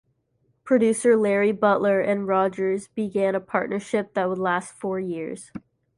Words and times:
Producer 0.63 1.15
Larry 1.15 1.51
Butler 1.51 2.01
and 2.01 2.27
Rogers 2.27 2.87
began 2.87 3.35
a 3.35 3.39
partnership 3.39 4.15
that 4.15 4.27
would 4.29 4.39
last 4.39 4.73
four 4.73 4.99
years. 4.99 5.51